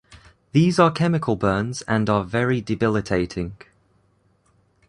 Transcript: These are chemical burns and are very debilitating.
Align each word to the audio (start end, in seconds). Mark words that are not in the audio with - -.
These 0.51 0.79
are 0.79 0.89
chemical 0.89 1.35
burns 1.35 1.83
and 1.83 2.09
are 2.09 2.23
very 2.23 2.59
debilitating. 2.59 3.55